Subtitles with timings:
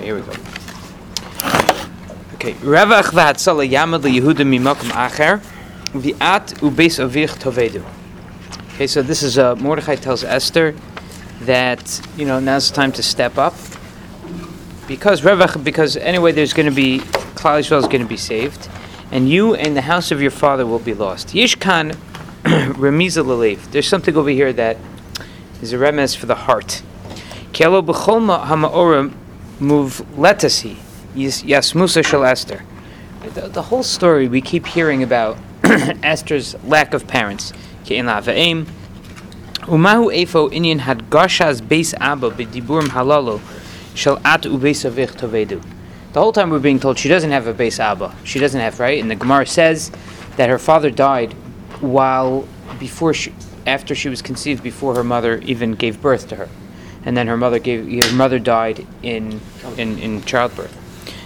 [0.00, 0.32] Here we go.
[2.34, 2.54] Okay.
[2.54, 5.40] Revach v'hatzala yamad liYehuda mimakom acher
[5.92, 7.84] v'at ubeis avich tovedu.
[8.74, 10.74] Okay, so this is uh, Mordechai tells Esther
[11.42, 13.54] that you know now's the time to step up
[14.88, 17.00] because Revach because anyway there's going to be
[17.36, 18.70] Klal Yisrael is going to be saved
[19.12, 21.28] and you and the house of your father will be lost.
[21.28, 21.92] Yishkan
[22.42, 23.70] remiza lelev.
[23.70, 24.78] There's something over here that
[25.60, 26.82] is a remiss for the heart.
[27.52, 29.14] Kelo b'cholma hamaorim
[29.60, 30.76] move letasi
[31.14, 32.64] yasmusa shel Esther.
[33.34, 35.38] The, the whole story we keep hearing about
[36.02, 37.52] Esther's lack of parents.
[39.70, 43.40] Umahu efo inyan had gashas beis abba b'diburim halalo
[43.94, 45.62] shel at ubeis avich tovedu.
[46.12, 48.14] The whole time we're being told she doesn't have a beis abba.
[48.24, 49.00] She doesn't have, right?
[49.00, 49.92] And the Gemara says
[50.36, 51.34] that her father died
[51.80, 53.32] while before she,
[53.66, 56.48] after she was conceived, before her mother even gave birth to her,
[57.04, 59.40] and then her mother gave her mother died in
[59.76, 60.76] in, in childbirth.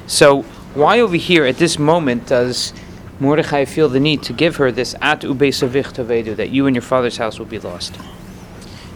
[0.06, 0.42] So
[0.74, 2.73] why over here at this moment does
[3.21, 6.82] Mordechai feel the need to give her this at ubesavich tavedu that you and your
[6.82, 7.96] father's house will be lost?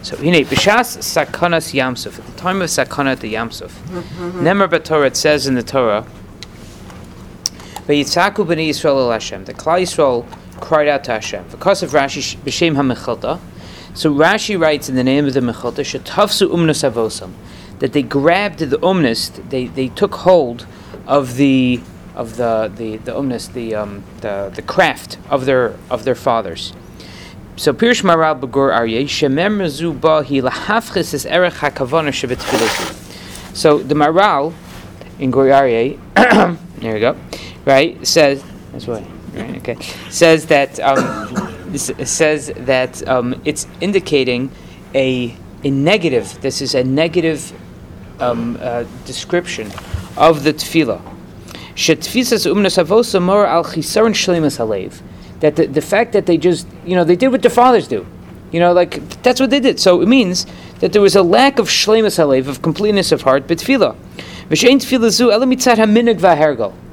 [0.01, 3.69] So hine b'shas sakanas yamsuf at the time of sakana the yamsuf.
[3.69, 4.41] Mm-hmm.
[4.41, 6.05] Nemar b'Torah it says in the Torah.
[7.87, 9.45] Vayitzaku b'nei Yisrael el Hashem.
[9.45, 10.25] The Klal Yisrael
[10.61, 13.39] cried out to Hashem because of Rashi b'shem hamechilta.
[13.93, 17.33] So Rashi writes in the name of the mechilta shetafsu umnus avosam
[17.79, 20.67] that they grabbed the umnus, they they took hold
[21.07, 21.81] of the
[22.15, 26.73] of the the the umnus, the um the the craft of their of their fathers.
[27.55, 32.39] So Pirush Maharal Begur Aryeh Shemer Mezu Ba Hi Lahafchis Es Erech Hakavana Shebet
[33.53, 34.53] So the Maharal
[35.19, 35.99] in Gur Aryeh,
[36.77, 37.17] there we go,
[37.65, 39.75] right says that's why right okay
[40.09, 44.51] says that um, says that um, it's indicating
[44.95, 46.39] a a negative.
[46.41, 47.51] This is a negative
[48.21, 49.71] um, uh, description
[50.17, 51.01] of the tefillah.
[55.39, 58.05] That the, the fact that they just, you know, they did what their fathers do.
[58.51, 59.79] You know, like, that's what they did.
[59.79, 60.45] So it means
[60.79, 63.95] that there was a lack of shlemus halev, of completeness of heart, but tefillah.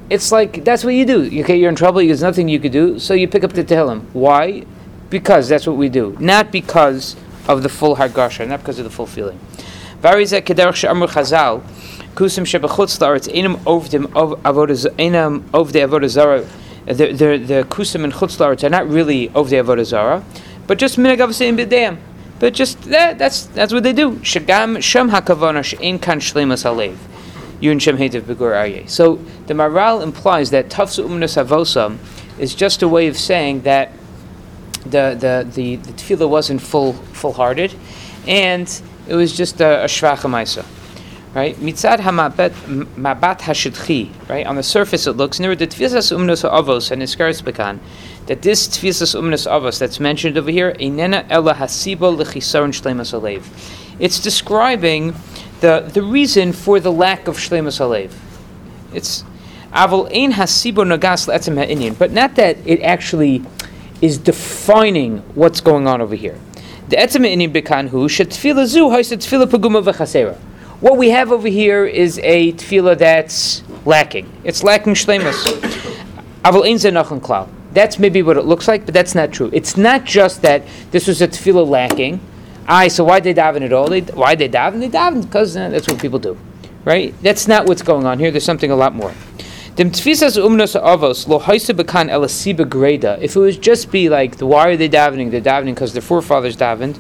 [0.09, 1.27] It's like, that's what you do.
[1.41, 4.05] Okay, you're in trouble, there's nothing you could do, so you pick up the Tehillim.
[4.13, 4.65] Why?
[5.11, 6.17] Because that's what we do.
[6.21, 7.17] Not because
[7.49, 9.41] of the full hargasha, not because of the full feeling.
[16.87, 20.23] The the the kusim and chutzlaritz are not really of the avodah zara,
[20.69, 21.99] but just minagav sein b'dayim.
[22.39, 24.13] But just that that's that's what they do.
[24.23, 26.97] Shagam shem hakavana she'en kan shlemas halev.
[27.61, 28.89] Yun shem hetev begur aryeh.
[28.89, 31.99] So the Maharal implies that tafsu umnas avosam
[32.39, 33.93] is just a way of saying that
[34.83, 37.75] the the the, the tefillah wasn't full full hearted,
[38.27, 40.65] and it was just a, a shvacha
[41.37, 41.57] right?
[41.57, 42.53] Mitzad hamabet
[42.97, 44.47] mabat hashidchi, right?
[44.47, 47.79] On the surface, it looks near the tfisas umnus avos and iskaris bekan
[48.27, 53.45] that this tfisas umnus avos that's mentioned over here, einena ella lechisaron shlemas alev.
[53.99, 55.15] It's describing
[55.61, 58.13] the the reason for the lack of shlemas alev.
[58.93, 59.25] It's
[59.73, 63.45] aval ein hasibo nagas le'etzem ha'inyan, but not that it actually
[64.03, 66.39] is defining what's going on over here.
[66.89, 70.37] The etzem ha'inyan bekan hu shetfila zu ha'isat tfila paguma v'chasera.
[70.81, 74.31] What we have over here is a tefillah that's lacking.
[74.45, 75.45] It's lacking shlemus.
[76.43, 77.49] Aval ein zenachon klal.
[77.77, 79.51] That's maybe what it looks like, but that's not true.
[79.53, 82.21] It's not just that this was a tefillah lacking.
[82.67, 83.91] I so why they daven at all?
[83.91, 84.81] They, why they daven?
[84.81, 86.39] They daven because uh, that's what people do,
[86.87, 87.15] right?
[87.21, 88.31] That's not what's going on here.
[88.31, 89.11] There's something a lot more.
[93.21, 95.31] If it was just be like, why are they davening?
[95.31, 96.97] They're davening because their forefathers davened.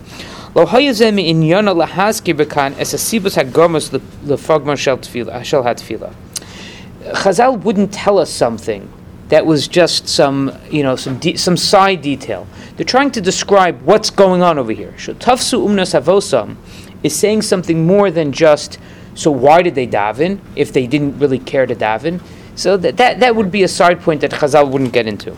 [7.14, 8.92] Chazal wouldn't tell us something
[9.28, 12.46] that was just some, you know, some de- some side detail.
[12.76, 14.92] They're trying to describe what's going on over here.
[14.92, 16.56] Tafsu umnas avosam
[17.02, 18.78] is saying something more than just.
[19.14, 22.20] So why did they daven if they didn't really care to daven?
[22.54, 25.36] So that that, that would be a side point that Chazal wouldn't get into.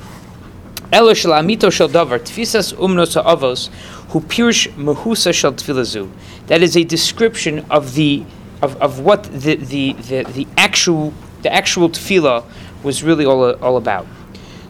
[0.93, 3.69] Elo shel amito shel davar tfisas umnos avos
[4.11, 6.11] who pirish mehusa shel tfilazu.
[6.47, 8.25] That is a description of the
[8.63, 11.13] of, of what the, the, the, the actual
[11.43, 12.45] the actual tefillah
[12.83, 14.07] was really all, uh, all about.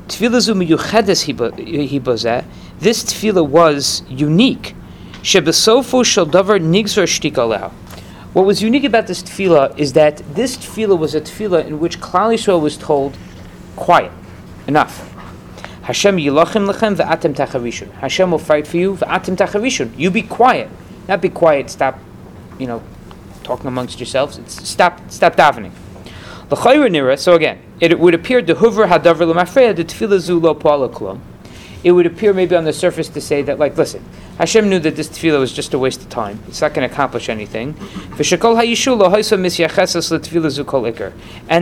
[0.08, 0.28] This
[3.05, 4.75] tefillah was unique.
[8.32, 12.00] What was unique about this tefillah is that this tefillah was a tefillah in which
[12.00, 13.19] Klal Yisrael was told,
[13.76, 14.12] quiet,
[14.66, 15.12] enough.
[15.82, 17.90] Hashem yilachim lechem ve'atem tacharishun.
[17.94, 19.99] Hashem will fight for you ve'atem tacharishun.
[19.99, 20.69] You be quiet,
[21.08, 21.70] not be quiet.
[21.70, 21.99] Stop,
[22.58, 22.82] you know,
[23.43, 24.38] talking amongst yourselves.
[24.38, 25.72] It's stop, stop davening.
[26.50, 27.19] L'chayra nira.
[27.19, 31.20] So again, it would appear the hoover hadavar l'mafreya the tefillah zu lo klum.
[31.84, 34.04] It would appear maybe on the surface to say that, like, listen,
[34.38, 36.42] Hashem knew that this tefillah was just a waste of time.
[36.48, 37.76] It's not going to accomplish anything.
[37.78, 38.19] And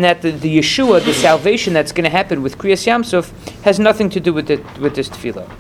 [0.05, 3.31] that the, the Yeshua, the salvation that's going to happen with Kriyas Yamsuf,
[3.63, 5.51] has nothing to do with, it, with this tefillah.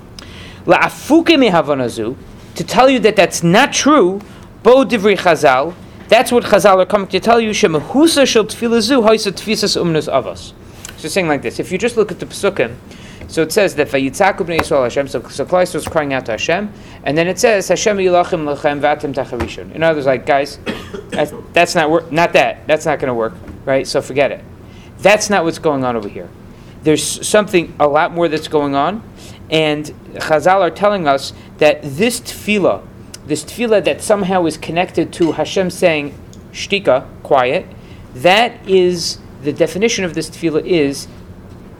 [2.54, 4.20] To tell you that that's not true,
[4.62, 5.74] Bo Divri Chazal,
[6.08, 7.50] that's what Chazal are coming to tell you.
[7.50, 10.52] Shemahusa shel tefillah zu hoisa tfisas umnus avos.
[10.98, 12.76] So saying like this, if you just look at the pesukim,
[13.28, 15.08] so it says that Vayitzaku bnei Yisrael Hashem.
[15.08, 16.72] So, so Klai was crying out to Hashem,
[17.02, 19.74] and then it says Hashem yilachim lechem vatim tacharishon.
[19.74, 20.58] In other words, like guys,
[21.08, 22.12] that's, that's not work.
[22.12, 22.66] Not that.
[22.66, 23.86] That's not going to work, right?
[23.86, 24.44] So forget it.
[24.98, 26.28] That's not what's going on over here.
[26.82, 29.02] There's something a lot more that's going on,
[29.50, 32.86] and Chazal are telling us that this tefillah,
[33.26, 36.14] this tefillah that somehow is connected to Hashem saying
[36.52, 37.67] shtika, quiet,
[38.14, 41.08] that is the definition of this tefillah is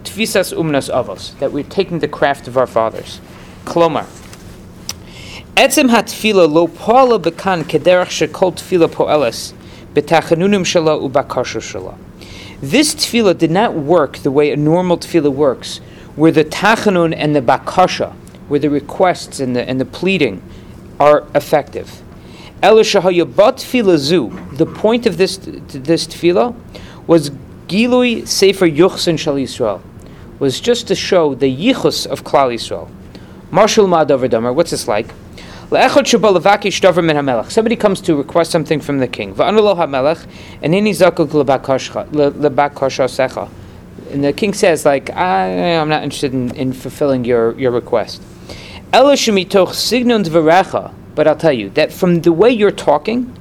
[0.03, 3.21] tfisas umnas avos, that we're taking the craft of our fathers.
[3.65, 4.07] Klomar.
[5.55, 9.55] Etzem hatfila lo poala bekan kederach shekol tfila poelas
[9.95, 11.97] betachanunim shala ubakasha shala.
[12.61, 15.79] This tefillah did not work the way a normal tefillah works,
[16.17, 18.13] where the tachanun and the bakasha,
[18.49, 20.43] where the requests and the, and the pleading
[20.99, 22.03] are effective.
[22.63, 22.75] The
[24.75, 26.55] point of this this tefillah
[27.07, 27.31] was
[27.69, 29.83] Gilui Sefer Yuchsin Shal Yisrael
[30.39, 32.89] was just to show the yichus of Klal Yisrael.
[33.51, 35.07] Marshal Ma'adavar what's this like?
[37.51, 39.35] Somebody comes to request something from the king.
[44.11, 48.23] And the king says, like, I, am not interested in, in fulfilling your, your request.
[48.93, 49.03] But
[51.27, 53.37] I'll tell you that from the way you're talking,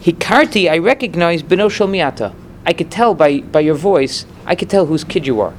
[0.00, 2.32] Hikarti, I recognize Benoshal Miata.
[2.64, 5.54] I could tell by, by your voice, I could tell whose kid you are.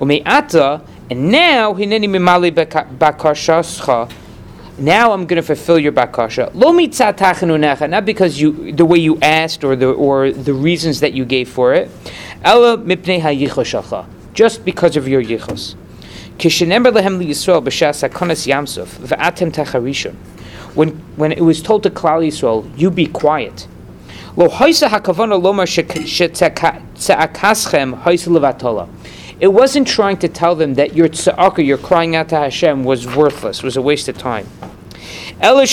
[0.00, 4.12] Ume'ata, and now hineni mimali bakashascha.
[4.78, 6.50] Now I'm going to fulfill your bakasha.
[6.52, 11.12] Lo necha, not because you the way you asked or the or the reasons that
[11.14, 11.90] you gave for it.
[12.44, 15.76] Ela mipnei hayichoshacha, just because of your yichos.
[16.38, 20.14] Lehem liyisrael b'shas hakonas yamsuf v'atem tacharishon.
[20.74, 23.66] When when it was told to Klal Yisrael, you be quiet.
[24.36, 26.42] Lo haisa hakavana lomar she'akaschem
[28.02, 28.88] haisa levatola.
[29.40, 33.06] It wasn't trying to tell them that your tza'aka, your crying out to Hashem, was
[33.06, 34.46] worthless, was a waste of time.
[35.40, 35.66] But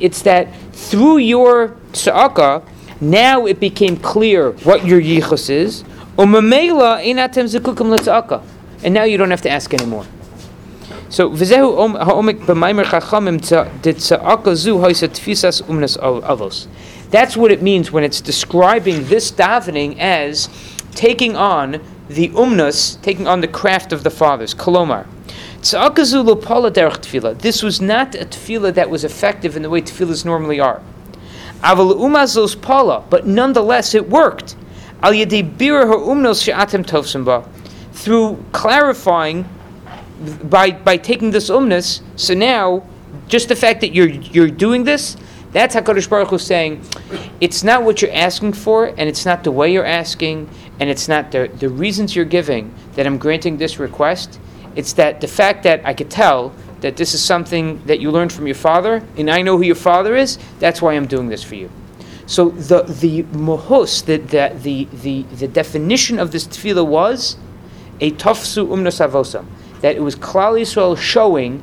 [0.00, 2.62] it's that through your tza'aka,
[3.00, 5.84] now it became clear what your yichus is.
[6.18, 6.50] Um, and
[8.94, 10.04] now you don't have to ask anymore.
[11.08, 11.30] So,
[15.62, 16.66] umnas.
[17.10, 20.48] That's what it means when it's describing this davening as
[20.94, 24.54] taking on the umnus, taking on the craft of the fathers.
[24.54, 25.06] Kolomar.
[25.62, 25.72] This
[27.62, 30.80] was not a tefillah that was effective in the way tefillahs normally are.
[31.62, 34.56] Aval umazos pala, but nonetheless, it worked.
[37.92, 39.48] Through clarifying
[40.44, 42.82] by, by taking this umnus, so now
[43.28, 45.16] just the fact that you're you're doing this
[45.52, 46.80] that's HaKadosh Baruch Hu saying,
[47.40, 50.48] it's not what you're asking for, and it's not the way you're asking,
[50.78, 54.38] and it's not the, the reasons you're giving that I'm granting this request.
[54.76, 58.32] It's that the fact that I could tell that this is something that you learned
[58.32, 61.42] from your father, and I know who your father is, that's why I'm doing this
[61.42, 61.70] for you.
[62.26, 67.36] So the the mohus, the, the, the, the, the definition of this tefillah was
[68.00, 69.46] a tafsu umnas avosam,
[69.80, 71.62] that it was Klal Yisrael showing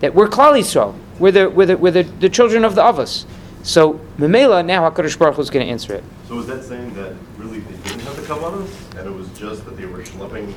[0.00, 0.94] that we're Klal Yisrael.
[1.18, 3.26] We're the, we're the, we're the, the children of the Avos.
[3.62, 6.02] So, Memela, now HaKadosh Baruch Hu is going to answer it.
[6.26, 9.64] So is that saying that really they didn't have the Kavanas, and it was just
[9.66, 10.52] that they were schlepping?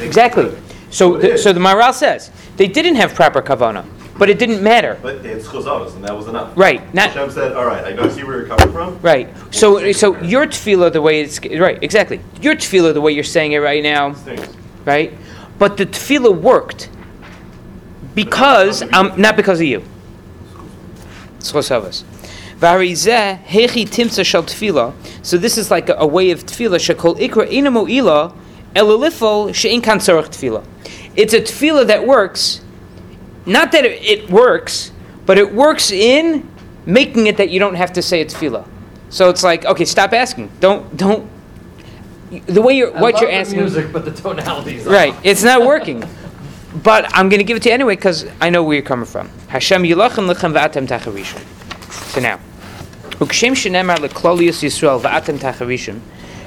[0.00, 0.52] Exactly.
[0.92, 3.86] So, the, so the Maharal says, they didn't have proper Kavana,
[4.18, 4.98] but it didn't matter.
[5.00, 6.52] But it's Chozadas, and that was enough.
[6.54, 6.82] Right.
[6.94, 9.00] Not, Hashem said, all right, I know see where you're coming from.
[9.00, 9.30] Right.
[9.50, 12.20] So, so your tefillah, the way it's, right, exactly.
[12.42, 14.14] Your tefillah, the way you're saying it right now,
[14.84, 15.14] right?
[15.58, 16.90] But the tefillah worked
[18.14, 19.82] because um, not because of you.
[21.38, 22.04] Schusavos.
[22.58, 24.92] Varizeh hechi timsa shel tefillah.
[25.24, 26.94] So this is like a, a way of tefillah.
[26.94, 28.34] Shekol ikra inamo ila
[28.74, 30.64] elulifol she'in kan tefillah.
[31.16, 32.60] It's a tefillah that works,
[33.46, 34.92] not that it, works,
[35.26, 36.48] but it works in
[36.86, 38.66] making it that you don't have to say it's tefillah.
[39.10, 40.50] So it's like, okay, stop asking.
[40.60, 41.28] Don't don't.
[42.46, 43.58] The way you're, I what you're the asking.
[43.58, 44.86] music, but the tonalities.
[44.86, 46.02] Right, it's not working.
[46.82, 49.04] but I'm going to give it to you anyway because I know where you're coming
[49.04, 49.28] from.
[49.48, 51.42] Hashem yilachem lechem v'atem tacharishon.
[52.14, 52.40] So now,
[53.20, 56.00] ukshem shenemar leklolius Yisrael v'atem tacharishon.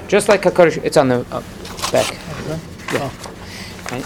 [0.08, 1.42] Just like Hakadosh, it's on the uh,
[1.90, 2.16] back.
[2.92, 3.10] Yeah.
[3.90, 4.04] Right.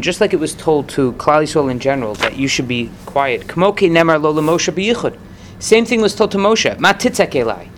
[0.00, 3.48] Just like it was told to Klal Yisrael in general that you should be quiet.
[5.58, 6.78] Same thing was told to Moshe.
[6.78, 7.68] Ma titzek elai.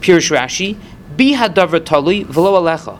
[0.00, 0.76] Pirush Rashi.
[1.16, 2.98] Bi hadavar talui v'lo alecha.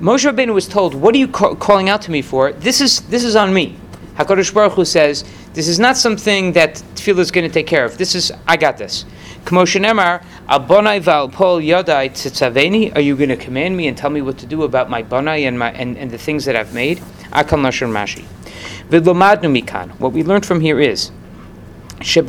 [0.00, 2.52] Moshe Rabbeinu was told, "What are you ca- calling out to me for?
[2.52, 3.76] This is this is on me."
[4.16, 7.84] Hakadosh Baruch Hu says, "This is not something that Tefillah is going to take care
[7.84, 7.98] of.
[7.98, 9.04] This is I got this."
[9.44, 14.10] Kmoshe Nemar, "Abonai val pol yadai tzitzaveni." Are you going to command me and tell
[14.10, 16.72] me what to do about my bonai and my and, and the things that I've
[16.72, 16.98] made?
[17.32, 18.24] Akal nashon mashi.
[18.88, 19.90] V'lomadnu mikan.
[19.98, 21.10] What we learned from here is.
[22.06, 22.22] Any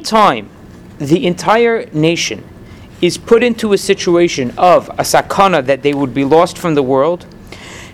[0.00, 0.50] time
[0.98, 2.49] the entire nation
[3.00, 6.82] is put into a situation of a sakana that they would be lost from the
[6.82, 7.24] world,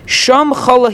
[0.05, 0.51] sham.
[0.51, 0.91] Al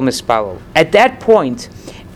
[0.00, 0.60] mispalel.
[0.74, 1.68] At that point,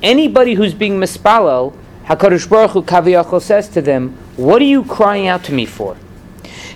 [0.03, 1.75] anybody who's being mispalel,
[2.07, 5.97] Hakadosh Baruch Hu kaviyachol says to them, "What are you crying out to me for?"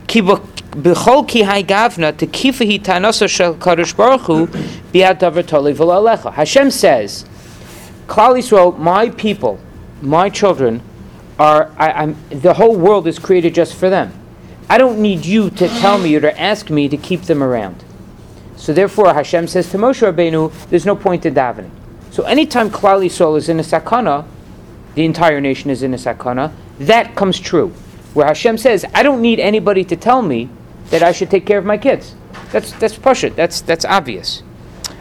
[0.07, 0.31] Hashem
[6.71, 7.25] says
[8.07, 9.59] Klal Yisrael, my people,
[10.03, 10.83] my children,
[11.39, 14.13] are I, the whole world is created just for them.
[14.69, 17.85] I don't need you to tell me or to ask me to keep them around.
[18.57, 21.71] So therefore, Hashem says to Moshe Rabbeinu, there's no point in davening.
[22.11, 24.25] So anytime Klal Yisrael is in a sakana,
[24.95, 27.71] the entire nation is in a sakana, that comes true.
[28.15, 30.49] Where Hashem says, I don't need anybody to tell me
[30.91, 32.15] that I should take care of my kids.
[32.53, 33.35] That's that's pushit.
[33.35, 34.43] That's that's obvious.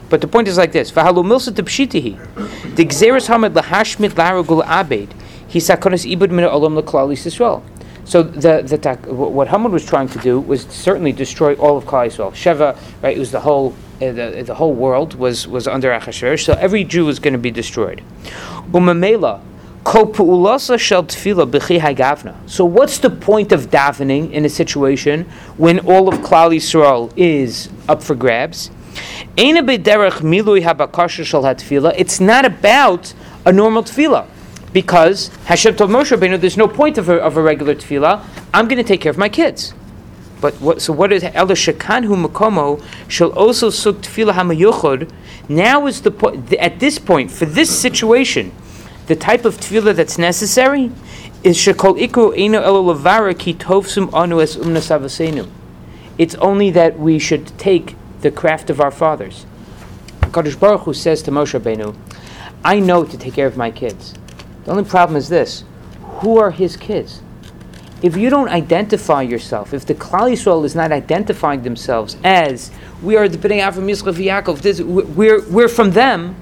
[0.10, 5.14] But the point is like this: V'halu milsa tepshitihi, the gzeres hamad lahashmit larugul abed,
[5.54, 7.62] he sakonis ibud min olam leklali Yisrael.
[8.06, 12.08] So the the what Haman was trying to do was certainly destroy all of Klal
[12.08, 12.32] Yisrael.
[12.32, 13.16] Sheva, right?
[13.16, 16.44] It was the whole uh, the, the whole world was was under Achashverosh.
[16.44, 18.02] So every Jew was going to be destroyed.
[18.72, 19.42] Umamela.
[19.86, 20.06] So
[22.66, 25.26] what's the point of davening in a situation
[25.58, 28.72] when all of Klal Yisrael is up for grabs?
[29.36, 29.82] It's
[32.22, 33.14] not about
[33.46, 34.26] a normal tefillah.
[34.74, 38.26] Because Hashem told Moshe Rabbeinu, there's no point of a, of a regular tefillah.
[38.54, 39.74] I'm going to take care of my kids.
[40.42, 45.10] But what, so what is Ela Shekanhu Makomo shall also suk tefillah hamayuchod.
[45.48, 46.52] Now is the point.
[46.54, 48.52] At this point, for this situation,
[49.08, 50.92] the type of tefillah that's necessary
[51.44, 55.50] is shekol ikru eno elo lavara ki tovsum anu es umnasavasenu.
[56.18, 59.46] It's only that we should take the craft of our fathers.
[60.22, 61.96] Kadosh Baruch Hu says to Moshe Rabbeinu,
[62.66, 64.16] I know to take care of my kids.
[64.66, 65.64] The only problem is this:
[66.02, 67.22] who are his kids?
[68.02, 72.70] If you don't identify yourself, if the Klal Yisrael is not identifying themselves as
[73.02, 76.36] we are the Bnei Avram Yisrael Yaakov, this, we're, we're from them,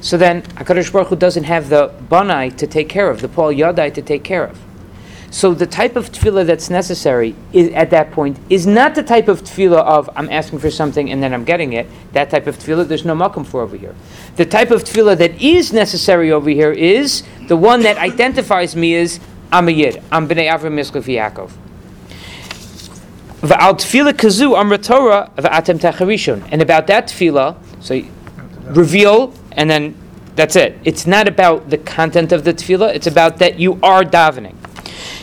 [0.00, 3.52] so then Hakadosh Baruch Hu doesn't have the Banai to take care of, the Paul
[3.52, 4.58] Yadai to take care of.
[5.30, 9.28] So the type of tefillah that's necessary is, at that point is not the type
[9.28, 11.86] of tefillah of I'm asking for something and then I'm getting it.
[12.12, 13.94] That type of tefillah there's no makom for over here.
[14.36, 18.94] The type of tefillah that is necessary over here is the one that identifies me
[18.96, 19.20] as
[19.52, 20.02] I'm a yid.
[20.10, 21.50] I'm bnei Avram Miskov Yaakov.
[23.42, 26.48] V'al tefillah kazu amra Torah v'atem tacharishon.
[26.50, 28.00] And about that tefillah, so
[28.72, 29.94] reveal and then
[30.36, 30.78] that's it.
[30.84, 32.94] It's not about the content of the tefillah.
[32.94, 34.54] It's about that you are davening.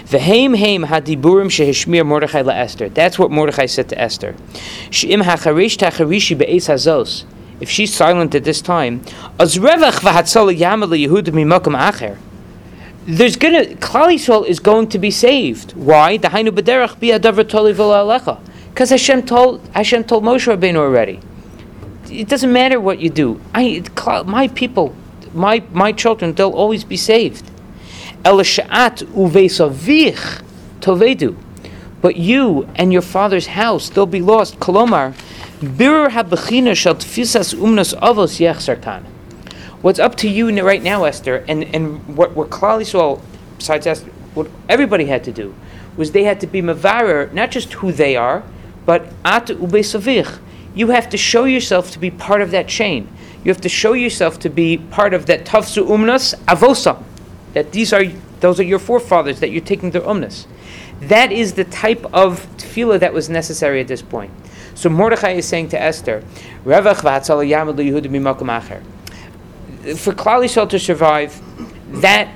[0.05, 2.89] V'heim heim hadiburim shehishmir Mordechai Esther.
[2.89, 4.35] That's what Mordechai said to Esther.
[4.91, 7.23] She'im hacharish tacharishi be'ez hazos.
[7.59, 9.01] If she's silent at this time,
[9.39, 12.19] az revach v'hatzala yamal Yehuda mimakom acher.
[13.07, 15.73] There's gonna Klal Yisrael is going to be saved.
[15.73, 16.17] Why?
[16.17, 18.39] The Dahainu b'derech bi'adavar toli alecha.
[18.69, 21.19] Because Hashem told Hashem told Moshe Rabbeinu already.
[22.11, 23.41] It doesn't matter what you do.
[23.55, 23.83] I,
[24.27, 24.95] my people,
[25.33, 27.49] my my children, they'll always be saved.
[28.25, 30.41] Elisha'at uvesavich
[30.81, 31.37] tovedu.
[32.01, 34.59] But you and your father's house, they'll be lost.
[34.59, 35.13] Kolomar,
[35.59, 39.03] birur habechina shall tfisas umnas avos yechsartan.
[39.81, 43.21] What's up to you right now, Esther, and, and what, what Klal Yisrael,
[43.59, 45.53] besides Esther, what everybody had to do,
[45.95, 48.43] was they had to be mavarer, not just who they are,
[48.87, 50.39] but at ubesavich.
[50.73, 53.07] You have to show yourself to be part of that chain.
[53.43, 57.03] You have to show yourself to be part of that tafsu umnas avosam
[57.55, 58.05] that these are
[58.41, 60.45] those are your forefathers that you're taking their umnus.
[61.01, 64.31] That is the type of tefillah that was necessary at this point.
[64.75, 66.81] So Mordechai is saying to Esther, For
[70.21, 71.41] Klal Yisrael to survive,
[72.01, 72.27] that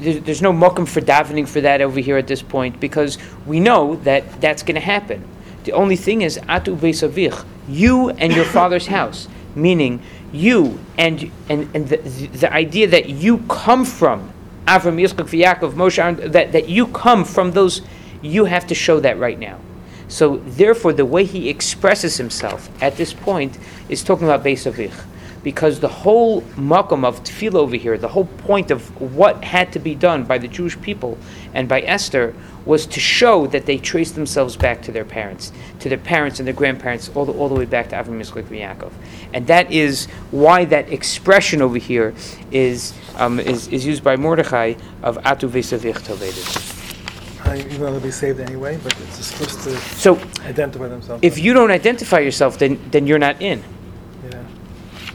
[0.00, 3.60] there's, there's no mokum for davening for that over here at this point because we
[3.60, 5.24] know that that's going to happen.
[5.64, 11.74] The only thing is atu beisavich, you and your father's house, meaning you and and
[11.74, 14.30] and the, the idea that you come from
[14.68, 17.80] Avram, Yitzchak, Yaakov, Moshe, that that you come from those,
[18.20, 19.58] you have to show that right now.
[20.08, 23.58] So therefore, the way he expresses himself at this point
[23.88, 24.92] is talking about beisavich
[25.42, 29.78] because the whole makom of tefillah over here, the whole point of what had to
[29.78, 31.16] be done by the Jewish people
[31.54, 32.34] and by Esther
[32.68, 36.46] was to show that they traced themselves back to their parents, to their parents and
[36.46, 38.92] their grandparents, all the, all the way back to Avram, Yitzchak, and Yaakov.
[39.32, 42.14] And that is why that expression over here
[42.52, 46.74] is, um, is, is used by Mordechai of Atu Vesavich Tovedet.
[47.70, 51.24] You're going to be saved anyway, but it's supposed to So identify themselves.
[51.24, 53.64] if you don't identify yourself, then, then you're not in.
[54.30, 54.42] yeah.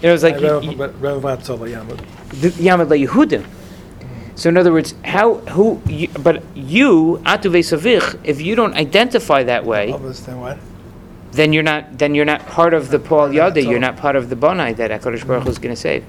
[0.01, 1.99] You know, it's like you- you- Relevat Sola, yeah, but
[2.41, 3.45] the Yamad Yehudim.
[4.35, 9.43] So in other words, how who you, but you atu vesavich, if you don't identify
[9.43, 10.57] that way, then what?
[11.33, 13.61] then you're not then you're not part of the Paul Right, Yada.
[13.61, 16.03] You're not part of the Bonai that Hakadosh Baruch Hu is going to save.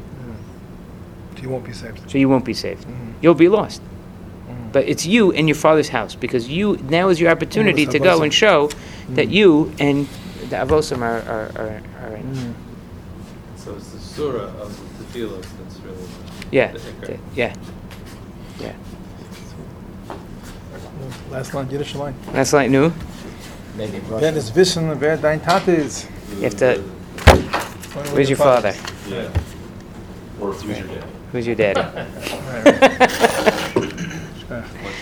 [1.37, 2.11] So You won't be saved.
[2.11, 2.87] So you won't be saved.
[2.87, 3.13] Mhm.
[3.21, 3.83] You'll be lost.
[3.83, 4.73] Mhm.
[4.73, 7.99] But it's you in your father's house because you now is your opportunity Yes, to
[7.99, 8.71] go and show
[9.11, 9.33] that Mhm.
[9.33, 10.09] you and
[10.49, 12.27] the avosim are are, are, are in.
[12.33, 12.53] Mm.
[13.57, 16.09] So it's the surah of the tefillah that's really
[16.51, 17.53] Yeah, the yeah,
[18.61, 18.73] yeah.
[21.31, 22.15] Last line, Yiddish line.
[22.33, 22.93] That's like new.
[23.77, 26.07] Maybe Wer ist wissen, wer dein Tate ist?
[26.37, 26.81] You have to.
[28.13, 28.73] Where's your father?
[29.09, 29.29] Yeah.
[30.41, 31.05] Or who's your dad?
[31.33, 31.81] Who's your daddy?
[34.51, 34.65] Right.